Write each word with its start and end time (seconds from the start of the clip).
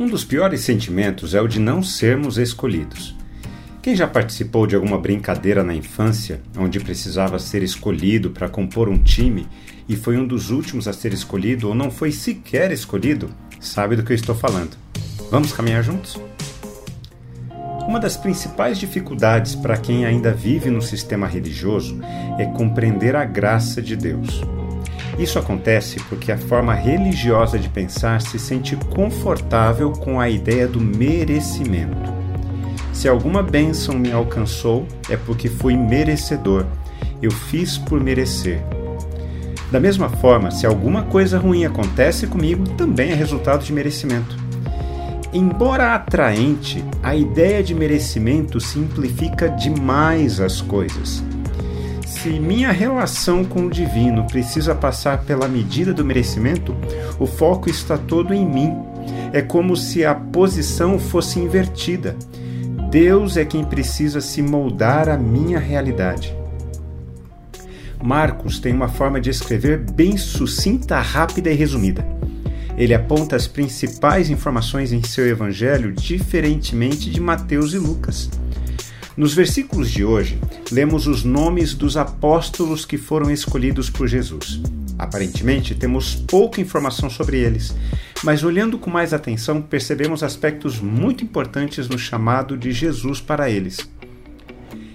Um 0.00 0.06
dos 0.06 0.24
piores 0.24 0.62
sentimentos 0.62 1.34
é 1.34 1.42
o 1.42 1.46
de 1.46 1.60
não 1.60 1.82
sermos 1.82 2.38
escolhidos. 2.38 3.14
Quem 3.82 3.94
já 3.94 4.08
participou 4.08 4.66
de 4.66 4.74
alguma 4.74 4.98
brincadeira 4.98 5.62
na 5.62 5.74
infância, 5.74 6.40
onde 6.56 6.80
precisava 6.80 7.38
ser 7.38 7.62
escolhido 7.62 8.30
para 8.30 8.48
compor 8.48 8.88
um 8.88 8.96
time 8.96 9.46
e 9.86 9.94
foi 9.96 10.16
um 10.16 10.26
dos 10.26 10.48
últimos 10.50 10.88
a 10.88 10.94
ser 10.94 11.12
escolhido 11.12 11.68
ou 11.68 11.74
não 11.74 11.90
foi 11.90 12.12
sequer 12.12 12.72
escolhido, 12.72 13.28
sabe 13.60 13.94
do 13.94 14.02
que 14.02 14.12
eu 14.12 14.16
estou 14.16 14.34
falando. 14.34 14.74
Vamos 15.30 15.52
caminhar 15.52 15.84
juntos? 15.84 16.18
Uma 17.86 18.00
das 18.00 18.16
principais 18.16 18.78
dificuldades 18.78 19.54
para 19.54 19.76
quem 19.76 20.06
ainda 20.06 20.32
vive 20.32 20.70
no 20.70 20.80
sistema 20.80 21.26
religioso 21.26 22.00
é 22.38 22.46
compreender 22.46 23.14
a 23.14 23.26
graça 23.26 23.82
de 23.82 23.96
Deus. 23.96 24.40
Isso 25.20 25.38
acontece 25.38 26.00
porque 26.08 26.32
a 26.32 26.38
forma 26.38 26.72
religiosa 26.72 27.58
de 27.58 27.68
pensar 27.68 28.22
se 28.22 28.38
sente 28.38 28.74
confortável 28.74 29.92
com 29.92 30.18
a 30.18 30.30
ideia 30.30 30.66
do 30.66 30.80
merecimento. 30.80 32.10
Se 32.90 33.06
alguma 33.06 33.42
bênção 33.42 33.94
me 33.98 34.10
alcançou, 34.10 34.86
é 35.10 35.18
porque 35.18 35.46
fui 35.46 35.76
merecedor. 35.76 36.64
Eu 37.20 37.30
fiz 37.30 37.76
por 37.76 38.02
merecer. 38.02 38.62
Da 39.70 39.78
mesma 39.78 40.08
forma, 40.08 40.50
se 40.50 40.64
alguma 40.64 41.02
coisa 41.02 41.38
ruim 41.38 41.66
acontece 41.66 42.26
comigo, 42.26 42.66
também 42.70 43.10
é 43.10 43.14
resultado 43.14 43.62
de 43.62 43.74
merecimento. 43.74 44.38
Embora 45.34 45.94
atraente, 45.94 46.82
a 47.02 47.14
ideia 47.14 47.62
de 47.62 47.74
merecimento 47.74 48.58
simplifica 48.58 49.50
demais 49.50 50.40
as 50.40 50.62
coisas. 50.62 51.22
Se 52.22 52.38
minha 52.38 52.70
relação 52.70 53.42
com 53.42 53.64
o 53.64 53.70
divino 53.70 54.26
precisa 54.26 54.74
passar 54.74 55.24
pela 55.24 55.48
medida 55.48 55.94
do 55.94 56.04
merecimento, 56.04 56.76
o 57.18 57.24
foco 57.24 57.70
está 57.70 57.96
todo 57.96 58.34
em 58.34 58.44
mim. 58.44 58.76
É 59.32 59.40
como 59.40 59.74
se 59.74 60.04
a 60.04 60.14
posição 60.14 60.98
fosse 60.98 61.40
invertida. 61.40 62.14
Deus 62.90 63.38
é 63.38 63.44
quem 63.46 63.64
precisa 63.64 64.20
se 64.20 64.42
moldar 64.42 65.08
à 65.08 65.16
minha 65.16 65.58
realidade. 65.58 66.36
Marcos 68.02 68.58
tem 68.58 68.74
uma 68.74 68.88
forma 68.88 69.18
de 69.18 69.30
escrever 69.30 69.78
bem 69.78 70.18
sucinta, 70.18 71.00
rápida 71.00 71.50
e 71.50 71.54
resumida. 71.54 72.06
Ele 72.76 72.92
aponta 72.92 73.34
as 73.34 73.46
principais 73.46 74.28
informações 74.28 74.92
em 74.92 75.02
seu 75.02 75.26
evangelho, 75.26 75.90
diferentemente 75.90 77.08
de 77.08 77.18
Mateus 77.18 77.72
e 77.72 77.78
Lucas. 77.78 78.28
Nos 79.16 79.34
versículos 79.34 79.90
de 79.90 80.04
hoje, 80.04 80.38
lemos 80.70 81.06
os 81.06 81.24
nomes 81.24 81.74
dos 81.74 81.96
apóstolos 81.96 82.84
que 82.84 82.96
foram 82.96 83.30
escolhidos 83.30 83.90
por 83.90 84.06
Jesus. 84.06 84.60
Aparentemente, 84.96 85.74
temos 85.74 86.14
pouca 86.14 86.60
informação 86.60 87.10
sobre 87.10 87.38
eles, 87.38 87.74
mas 88.22 88.44
olhando 88.44 88.78
com 88.78 88.90
mais 88.90 89.12
atenção, 89.12 89.60
percebemos 89.60 90.22
aspectos 90.22 90.78
muito 90.78 91.24
importantes 91.24 91.88
no 91.88 91.98
chamado 91.98 92.56
de 92.56 92.70
Jesus 92.70 93.20
para 93.20 93.50
eles. 93.50 93.78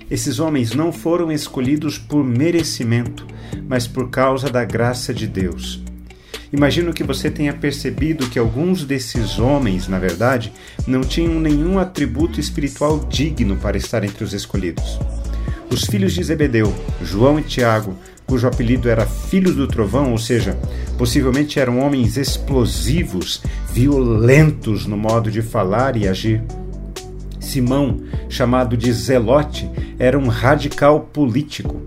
Esses 0.10 0.40
homens 0.40 0.74
não 0.74 0.94
foram 0.94 1.32
escolhidos 1.32 1.98
por 1.98 2.24
merecimento, 2.24 3.26
mas 3.68 3.88
por 3.88 4.10
causa 4.10 4.50
da 4.50 4.64
graça 4.64 5.14
de 5.14 5.28
Deus. 5.28 5.84
Imagino 6.52 6.94
que 6.94 7.04
você 7.04 7.30
tenha 7.30 7.54
percebido 7.54 8.30
que 8.30 8.40
alguns 8.40 8.84
desses 8.84 9.40
homens, 9.40 9.88
na 9.88 10.00
verdade, 10.00 10.52
não 10.88 11.02
tinham 11.02 11.40
nenhum 11.40 11.80
atributo 11.80 12.40
espiritual 12.40 13.00
digno 13.10 13.56
para 13.56 13.78
estar 13.78 14.04
entre 14.04 14.24
os 14.24 14.34
escolhidos. 14.34 15.00
Os 15.70 15.86
filhos 15.86 16.14
de 16.14 16.24
Zebedeu, 16.24 16.74
João 17.02 17.40
e 17.40 17.44
Tiago, 17.44 17.98
cujo 18.26 18.48
apelido 18.48 18.90
era 18.90 19.06
Filhos 19.06 19.56
do 19.56 19.68
Trovão, 19.68 20.12
ou 20.12 20.18
seja, 20.18 20.58
possivelmente 20.98 21.60
eram 21.60 21.80
homens 21.80 22.18
explosivos, 22.18 23.42
violentos 23.72 24.86
no 24.86 24.98
modo 24.98 25.32
de 25.32 25.42
falar 25.42 25.98
e 25.98 26.08
agir. 26.08 26.42
Simão, 27.40 28.02
chamado 28.30 28.76
de 28.76 28.92
Zelote, 28.92 29.70
era 30.00 30.18
um 30.18 30.28
radical 30.28 31.02
político 31.02 31.82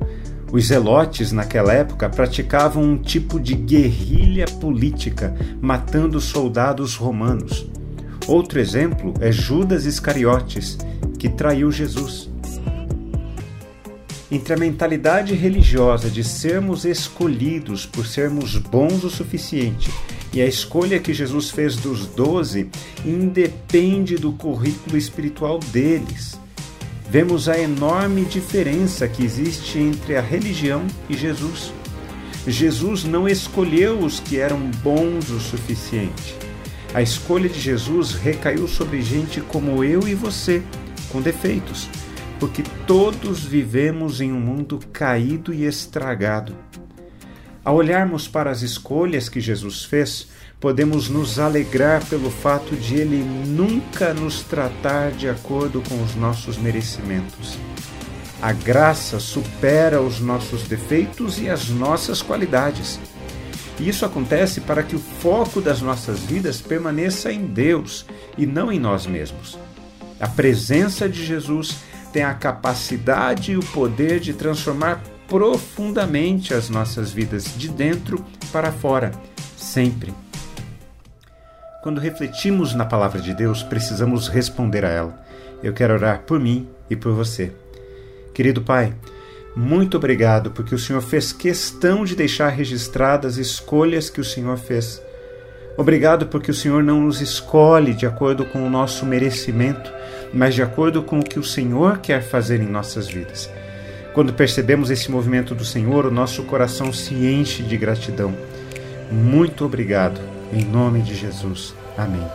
os 0.50 0.66
zelotes, 0.66 1.30
naquela 1.30 1.72
época, 1.72 2.08
praticavam 2.08 2.82
um 2.82 2.96
tipo 2.96 3.38
de 3.38 3.54
guerrilha 3.54 4.46
política, 4.46 5.36
matando 5.60 6.20
soldados 6.20 6.94
romanos. 6.94 7.66
Outro 8.26 8.58
exemplo 8.58 9.12
é 9.20 9.30
Judas 9.30 9.84
Iscariotes, 9.84 10.78
que 11.18 11.28
traiu 11.28 11.70
Jesus. 11.70 12.30
Entre 14.30 14.52
a 14.52 14.56
mentalidade 14.56 15.34
religiosa 15.34 16.10
de 16.10 16.22
sermos 16.24 16.84
escolhidos 16.84 17.86
por 17.86 18.06
sermos 18.06 18.56
bons 18.56 19.04
o 19.04 19.10
suficiente 19.10 19.90
e 20.32 20.42
a 20.42 20.46
escolha 20.46 20.98
que 20.98 21.14
Jesus 21.14 21.50
fez 21.50 21.76
dos 21.76 22.06
doze, 22.06 22.68
independe 23.04 24.16
do 24.16 24.32
currículo 24.32 24.96
espiritual 24.96 25.58
deles 25.58 26.38
vemos 27.10 27.48
a 27.48 27.58
enorme 27.58 28.24
diferença 28.24 29.08
que 29.08 29.24
existe 29.24 29.78
entre 29.78 30.16
a 30.16 30.20
religião 30.20 30.86
e 31.08 31.16
Jesus. 31.16 31.72
Jesus 32.46 33.04
não 33.04 33.28
escolheu 33.28 33.98
os 33.98 34.20
que 34.20 34.38
eram 34.38 34.70
bons 34.82 35.30
o 35.30 35.40
suficiente. 35.40 36.36
A 36.94 37.02
escolha 37.02 37.48
de 37.48 37.60
Jesus 37.60 38.12
recaiu 38.12 38.66
sobre 38.68 39.02
gente 39.02 39.40
como 39.40 39.84
eu 39.84 40.06
e 40.06 40.14
você, 40.14 40.62
com 41.10 41.20
defeitos, 41.20 41.88
porque 42.38 42.62
todos 42.86 43.44
vivemos 43.44 44.20
em 44.20 44.32
um 44.32 44.40
mundo 44.40 44.78
caído 44.92 45.52
e 45.52 45.64
estragado. 45.64 46.54
Ao 47.64 47.76
olharmos 47.76 48.26
para 48.26 48.50
as 48.50 48.62
escolhas 48.62 49.28
que 49.28 49.40
Jesus 49.40 49.84
fez, 49.84 50.28
podemos 50.60 51.08
nos 51.08 51.38
alegrar 51.38 52.04
pelo 52.06 52.30
fato 52.30 52.74
de 52.74 52.96
Ele 52.96 53.22
nunca 53.46 54.12
nos 54.12 54.42
tratar 54.42 55.12
de 55.12 55.28
acordo 55.28 55.82
com 55.88 56.02
os 56.02 56.14
nossos 56.14 56.58
merecimentos. 56.58 57.56
A 58.40 58.52
graça 58.52 59.18
supera 59.18 60.00
os 60.00 60.20
nossos 60.20 60.62
defeitos 60.62 61.40
e 61.40 61.48
as 61.48 61.68
nossas 61.68 62.22
qualidades. 62.22 62.98
E 63.80 63.88
isso 63.88 64.04
acontece 64.04 64.60
para 64.60 64.82
que 64.82 64.96
o 64.96 65.00
foco 65.00 65.60
das 65.60 65.80
nossas 65.80 66.20
vidas 66.20 66.60
permaneça 66.60 67.32
em 67.32 67.46
Deus 67.46 68.04
e 68.36 68.46
não 68.46 68.72
em 68.72 68.78
nós 68.78 69.06
mesmos. 69.06 69.58
A 70.20 70.26
presença 70.26 71.08
de 71.08 71.24
Jesus 71.24 71.76
tem 72.12 72.24
a 72.24 72.34
capacidade 72.34 73.52
e 73.52 73.56
o 73.56 73.60
poder 73.60 74.18
de 74.18 74.32
transformar 74.32 75.02
profundamente 75.28 76.54
as 76.54 76.68
nossas 76.68 77.12
vidas 77.12 77.44
de 77.56 77.68
dentro 77.68 78.24
para 78.50 78.72
fora, 78.72 79.12
sempre. 79.56 80.12
Quando 81.80 82.00
refletimos 82.00 82.74
na 82.74 82.84
palavra 82.84 83.20
de 83.20 83.32
Deus, 83.32 83.62
precisamos 83.62 84.26
responder 84.26 84.84
a 84.84 84.88
ela. 84.88 85.18
Eu 85.62 85.72
quero 85.72 85.94
orar 85.94 86.22
por 86.26 86.40
mim 86.40 86.68
e 86.90 86.96
por 86.96 87.12
você. 87.12 87.52
Querido 88.34 88.62
Pai, 88.62 88.92
muito 89.54 89.96
obrigado 89.96 90.50
porque 90.50 90.74
o 90.74 90.78
Senhor 90.78 91.00
fez 91.00 91.32
questão 91.32 92.04
de 92.04 92.16
deixar 92.16 92.48
registradas 92.48 93.34
as 93.34 93.46
escolhas 93.46 94.10
que 94.10 94.20
o 94.20 94.24
Senhor 94.24 94.56
fez. 94.56 95.00
Obrigado 95.76 96.26
porque 96.26 96.50
o 96.50 96.54
Senhor 96.54 96.82
não 96.82 97.00
nos 97.02 97.20
escolhe 97.20 97.94
de 97.94 98.06
acordo 98.06 98.44
com 98.44 98.66
o 98.66 98.70
nosso 98.70 99.06
merecimento, 99.06 99.92
mas 100.34 100.56
de 100.56 100.62
acordo 100.62 101.00
com 101.04 101.20
o 101.20 101.24
que 101.24 101.38
o 101.38 101.44
Senhor 101.44 101.98
quer 101.98 102.22
fazer 102.22 102.60
em 102.60 102.66
nossas 102.66 103.06
vidas. 103.06 103.48
Quando 104.12 104.32
percebemos 104.32 104.90
esse 104.90 105.08
movimento 105.12 105.54
do 105.54 105.64
Senhor, 105.64 106.06
o 106.06 106.10
nosso 106.10 106.42
coração 106.42 106.92
se 106.92 107.14
enche 107.14 107.62
de 107.62 107.76
gratidão. 107.76 108.34
Muito 109.12 109.64
obrigado, 109.64 110.20
em 110.52 110.64
nome 110.64 111.02
de 111.02 111.14
Jesus. 111.14 111.74
Amém. 111.96 112.26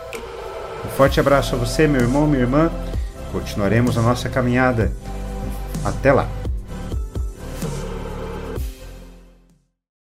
Um 0.84 0.88
forte 0.90 1.18
abraço 1.18 1.54
a 1.54 1.58
você, 1.58 1.86
meu 1.86 2.00
irmão, 2.00 2.26
minha 2.26 2.42
irmã. 2.42 2.70
Continuaremos 3.32 3.96
a 3.96 4.02
nossa 4.02 4.28
caminhada. 4.28 4.92
Até 5.84 6.12
lá! 6.12 6.43